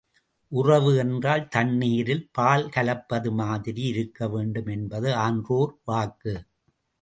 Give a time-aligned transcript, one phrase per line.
[0.51, 6.35] உறவு என்றால் தண்ணீரில் பால் கலப்பது மாதிரி இருக்க வேண்டும் என்பது ஆன்றோர் வாக்கு.